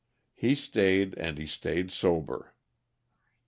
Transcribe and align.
He 0.33 0.55
stayed, 0.55 1.13
and 1.19 1.37
he 1.37 1.45
stayed 1.45 1.91
sober. 1.91 2.55